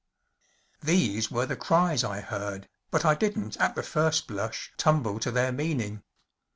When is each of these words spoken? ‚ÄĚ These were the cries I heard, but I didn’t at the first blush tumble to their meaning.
‚ÄĚ 0.01 0.81
These 0.87 1.29
were 1.29 1.45
the 1.45 1.55
cries 1.55 2.03
I 2.03 2.21
heard, 2.21 2.67
but 2.89 3.05
I 3.05 3.13
didn’t 3.13 3.57
at 3.57 3.75
the 3.75 3.83
first 3.83 4.25
blush 4.25 4.73
tumble 4.75 5.19
to 5.19 5.29
their 5.29 5.51
meaning. 5.51 6.01